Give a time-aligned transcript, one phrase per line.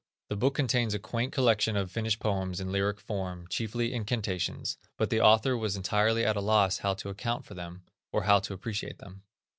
[0.29, 5.11] The book contains a quaint collection of Finnish poems in lyric forms, chiefly incantations; but
[5.11, 8.53] the author was entirely at a loss how to account for them, or how to
[8.55, 9.21] appreciate them.